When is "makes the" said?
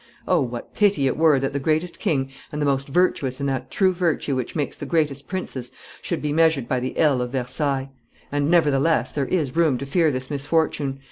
4.55-4.87